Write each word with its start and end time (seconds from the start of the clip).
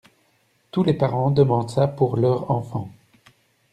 Tous 0.71 0.81
les 0.81 0.95
parents 0.95 1.29
demandent 1.29 1.69
ça 1.69 1.87
pour 1.87 2.17
leur 2.17 2.49
enfant. 2.49 2.89